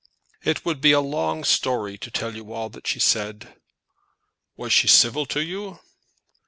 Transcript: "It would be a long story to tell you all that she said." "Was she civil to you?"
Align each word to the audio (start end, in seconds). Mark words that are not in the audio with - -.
"It 0.43 0.65
would 0.65 0.81
be 0.81 0.93
a 0.93 0.99
long 0.99 1.43
story 1.43 1.95
to 1.99 2.09
tell 2.09 2.35
you 2.35 2.51
all 2.53 2.69
that 2.69 2.87
she 2.87 2.99
said." 2.99 3.61
"Was 4.57 4.73
she 4.73 4.87
civil 4.87 5.27
to 5.27 5.43
you?" 5.43 5.77